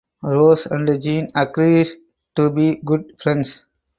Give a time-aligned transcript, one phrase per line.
[0.23, 1.85] Rose and Jean agree
[2.35, 3.63] to be good friends.